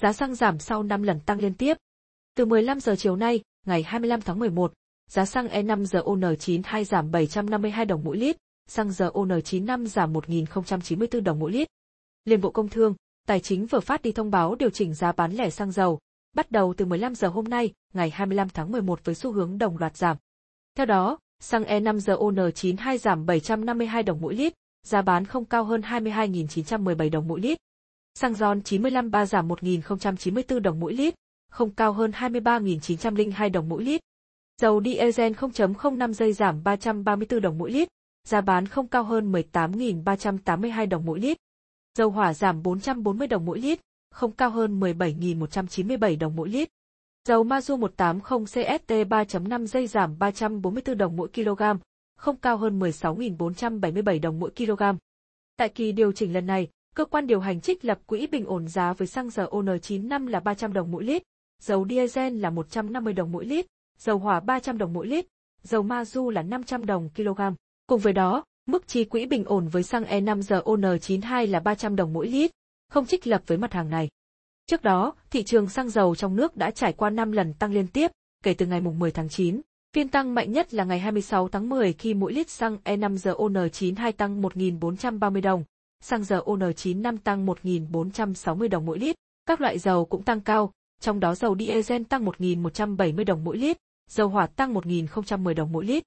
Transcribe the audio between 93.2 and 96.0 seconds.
đồng mỗi lít, dầu hỏa tăng 1.010 đồng mỗi